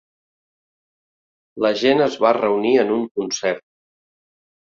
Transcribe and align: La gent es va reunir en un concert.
La 1.65 1.71
gent 1.81 2.01
es 2.07 2.17
va 2.25 2.33
reunir 2.39 2.73
en 2.85 2.95
un 2.97 3.05
concert. 3.21 3.63